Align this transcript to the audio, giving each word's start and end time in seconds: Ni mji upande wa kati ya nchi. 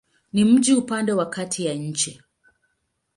Ni 0.33 0.45
mji 0.45 0.73
upande 0.73 1.13
wa 1.13 1.29
kati 1.29 1.65
ya 1.65 1.73
nchi. 1.73 2.21